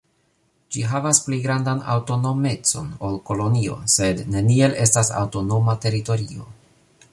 Ĝi 0.75 0.85
havas 0.91 1.19
pli 1.25 1.37
grandan 1.43 1.83
aŭtonomecon 1.95 2.89
ol 3.09 3.21
kolonio, 3.29 3.77
sed 3.99 4.23
neniel 4.37 4.77
estas 4.87 5.15
aŭtonoma 5.23 5.77
teritorio. 5.87 6.51